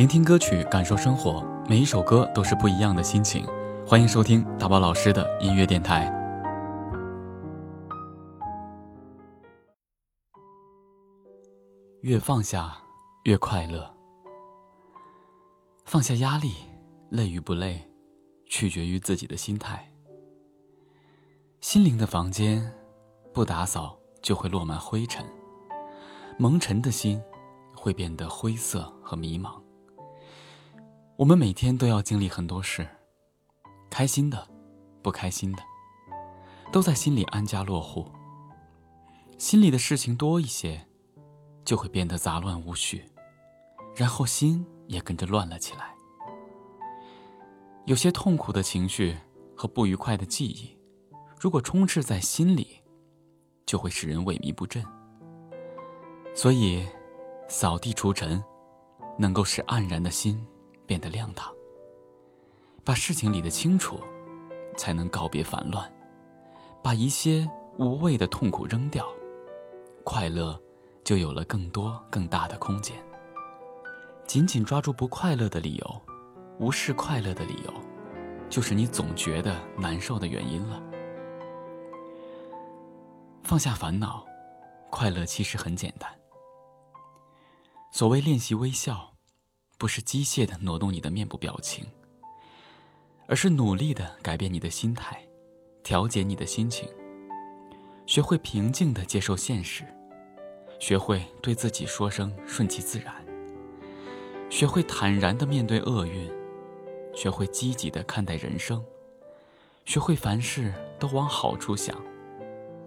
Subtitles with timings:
[0.00, 3.46] 聆听歌曲，感受生活，每一首歌都是不一样的心情。
[3.86, 6.10] 欢迎收听大宝老师的音乐电台。
[12.00, 12.78] 越放下，
[13.24, 13.94] 越快乐。
[15.84, 16.54] 放下压力，
[17.10, 17.86] 累与不累，
[18.46, 19.86] 取决于自己的心态。
[21.60, 22.72] 心灵的房间，
[23.34, 25.22] 不打扫就会落满灰尘，
[26.38, 27.22] 蒙尘的心
[27.76, 29.60] 会变得灰色和迷茫。
[31.20, 32.88] 我们每天都要经历很多事，
[33.90, 34.48] 开心的，
[35.02, 35.62] 不开心的，
[36.72, 38.10] 都在心里安家落户。
[39.36, 40.80] 心里的事情多一些，
[41.62, 43.04] 就会变得杂乱无序，
[43.94, 45.94] 然后心也跟着乱了起来。
[47.84, 49.14] 有些痛苦的情绪
[49.54, 50.74] 和不愉快的记忆，
[51.38, 52.80] 如果充斥在心里，
[53.66, 54.82] 就会使人萎靡不振。
[56.34, 56.88] 所以，
[57.46, 58.42] 扫地除尘，
[59.18, 60.42] 能够使黯然的心。
[60.90, 61.54] 变得亮堂，
[62.82, 64.00] 把事情理得清楚，
[64.76, 65.88] 才能告别烦乱，
[66.82, 69.06] 把一些无谓的痛苦扔掉，
[70.02, 70.60] 快乐
[71.04, 72.96] 就有了更多更大的空间。
[74.26, 76.00] 紧紧抓住不快乐的理由，
[76.58, 77.72] 无视快乐的理由，
[78.48, 80.82] 就是你总觉得难受的原因了。
[83.44, 84.26] 放下烦恼，
[84.90, 86.10] 快乐其实很简单。
[87.92, 89.09] 所谓练习微笑。
[89.80, 91.86] 不是机械的挪动你的面部表情，
[93.26, 95.18] 而是努力的改变你的心态，
[95.82, 96.86] 调节你的心情，
[98.04, 99.86] 学会平静的接受现实，
[100.78, 103.14] 学会对自己说声顺其自然，
[104.50, 106.30] 学会坦然的面对厄运，
[107.14, 108.84] 学会积极的看待人生，
[109.86, 111.96] 学会凡事都往好处想，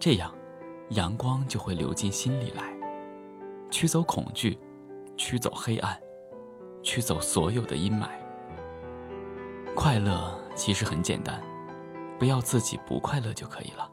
[0.00, 0.34] 这样，
[0.88, 2.76] 阳光就会流进心里来，
[3.70, 4.58] 驱走恐惧，
[5.16, 5.96] 驱走黑暗。
[6.82, 8.08] 驱走所有的阴霾。
[9.74, 11.42] 快乐其实很简单，
[12.18, 13.90] 不要自己不快乐就可以了。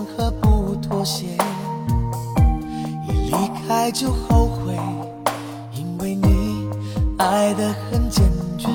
[0.00, 1.26] 和不妥协，
[3.08, 3.32] 一离
[3.66, 4.74] 开就后悔，
[5.74, 6.68] 因为你
[7.18, 8.22] 爱的很坚
[8.56, 8.68] 决。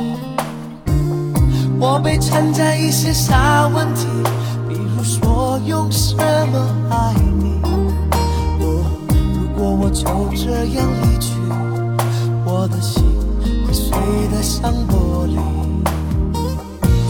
[1.80, 4.06] 我被缠在一些傻问题，
[4.68, 6.58] 比如说用什么
[6.90, 7.62] 爱你。
[8.60, 8.84] 若
[9.34, 11.34] 如果我就这样离去，
[12.46, 13.04] 我的心
[13.66, 13.92] 会碎
[14.32, 15.38] 得像玻璃。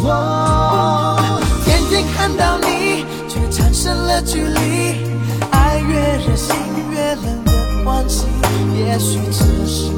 [0.04, 1.18] 我
[1.66, 2.77] 天天看到你。
[3.78, 5.06] 产生了距离，
[5.52, 6.56] 爱越热心
[6.92, 8.26] 越冷的关系。
[8.76, 9.92] 也许只是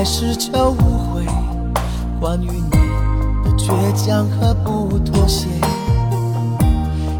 [0.00, 1.26] 开始就误会，
[2.18, 2.70] 关于你
[3.44, 5.46] 的倔强和不妥协，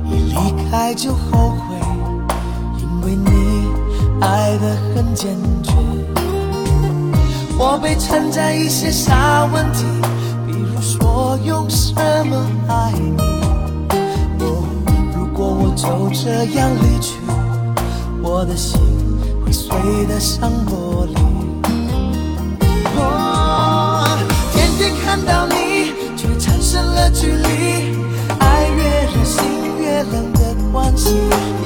[0.06, 0.34] 一离
[0.70, 1.76] 开就后悔，
[2.78, 3.68] 因为你
[4.22, 5.74] 爱得很坚决。
[7.58, 9.12] 我被缠在一些小
[9.52, 9.84] 问题，
[10.46, 11.92] 比如说用什
[12.28, 13.22] 么爱你。
[14.42, 14.64] 哦，
[15.14, 17.18] 如果我就这样离去，
[18.22, 18.80] 我的心
[19.44, 19.68] 会碎
[20.06, 21.29] 得像玻璃。
[25.30, 25.54] 到你，
[26.16, 26.60] 却产。
[26.60, 27.48] 生了距离，
[28.38, 29.42] 爱越热心
[29.80, 31.16] 越冷的关系，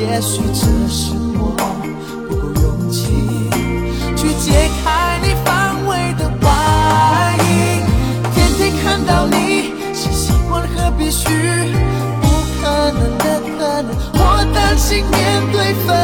[0.00, 1.52] 也许只是我
[2.26, 3.02] 不够勇气
[4.16, 7.44] 去解开你防卫的外衣。
[8.34, 11.28] 天天看到你是习惯和必须，
[12.22, 12.24] 不
[12.62, 13.24] 可能的
[13.58, 14.18] 可能，我
[14.54, 15.94] 担心面对分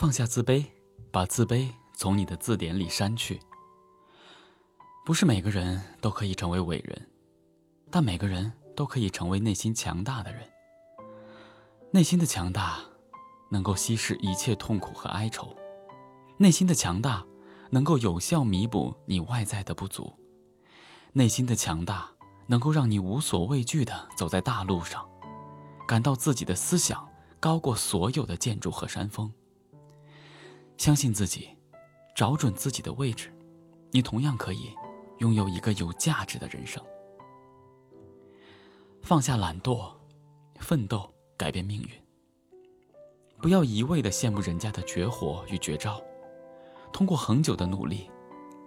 [0.00, 0.64] 放下自卑，
[1.12, 3.38] 把自卑从你的字典里删去。
[5.04, 7.10] 不是每个人都可以成为伟人，
[7.90, 10.40] 但每个人都可以成为内心强大的人。
[11.90, 12.78] 内心的强大，
[13.50, 15.54] 能够稀释一切痛苦和哀愁；
[16.38, 17.22] 内心的强大，
[17.68, 20.14] 能够有效弥补你外在的不足；
[21.12, 22.10] 内心的强大，
[22.46, 25.06] 能够让你无所畏惧地走在大路上，
[25.86, 27.06] 感到自己的思想
[27.38, 29.30] 高过所有的建筑和山峰。
[30.80, 31.50] 相信自己，
[32.16, 33.30] 找准自己的位置，
[33.90, 34.70] 你同样可以
[35.18, 36.82] 拥有一个有价值的人生。
[39.02, 39.92] 放下懒惰，
[40.58, 41.06] 奋斗
[41.36, 41.90] 改变命运。
[43.42, 46.02] 不要一味的羡慕人家的绝活与绝招，
[46.94, 48.10] 通过恒久的努力，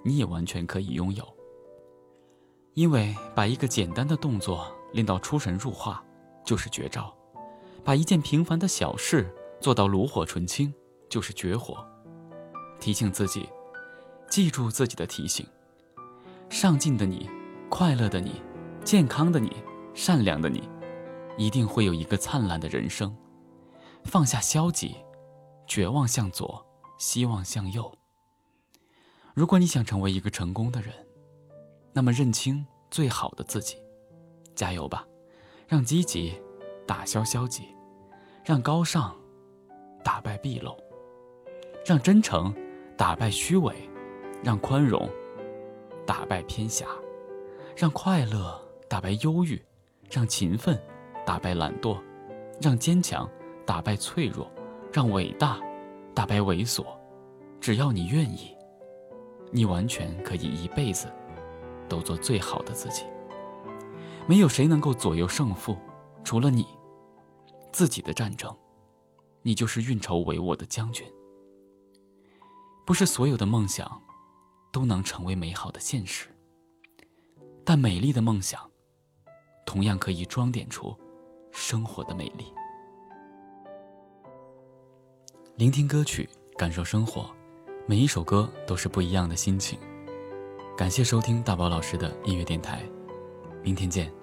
[0.05, 1.27] 你也完全可以拥有。
[2.75, 6.05] 因为把一个简单的动作练到出神入化，
[6.45, 7.11] 就是绝招；
[7.83, 10.71] 把一件平凡的小事做到炉火纯青，
[11.09, 11.83] 就是绝活。
[12.83, 13.47] 提醒自己，
[14.27, 15.47] 记住自己的提醒。
[16.49, 17.29] 上进的你，
[17.69, 18.41] 快乐的你，
[18.83, 19.55] 健康的你，
[19.93, 20.67] 善良的你，
[21.37, 23.15] 一定会有一个灿烂的人生。
[24.03, 24.97] 放下消极，
[25.65, 26.61] 绝望向左，
[26.97, 27.89] 希望向右。
[29.33, 30.93] 如果你想成为一个成功的人，
[31.93, 33.77] 那么认清最好的自己，
[34.55, 35.07] 加油吧！
[35.69, 36.37] 让积极
[36.85, 37.63] 打消消极，
[38.43, 39.15] 让高尚
[40.03, 40.77] 打败鄙陋，
[41.85, 42.53] 让真诚。
[42.97, 43.73] 打败虚伪，
[44.43, 45.09] 让宽容
[46.05, 46.87] 打败偏狭，
[47.75, 49.61] 让快乐打败忧郁，
[50.09, 50.79] 让勤奋
[51.25, 51.99] 打败懒惰，
[52.61, 53.29] 让坚强
[53.65, 54.49] 打败脆弱，
[54.91, 55.59] 让伟大
[56.13, 56.85] 打败猥琐。
[57.59, 58.55] 只要你愿意，
[59.51, 61.07] 你完全可以一辈子
[61.87, 63.03] 都做最好的自己。
[64.27, 65.77] 没有谁能够左右胜负，
[66.23, 66.65] 除了你
[67.71, 68.53] 自己的战争，
[69.41, 71.05] 你就是运筹帷幄的将军。
[72.85, 74.01] 不是所有的梦想
[74.71, 76.27] 都能成为美好的现实，
[77.63, 78.59] 但美丽的梦想
[79.65, 80.93] 同样可以装点出
[81.51, 82.51] 生活的美丽。
[85.55, 86.27] 聆听歌曲，
[86.57, 87.29] 感受生活，
[87.87, 89.79] 每一首歌都是不一样的心情。
[90.75, 92.83] 感谢收听大宝老师的音乐电台，
[93.61, 94.22] 明天见。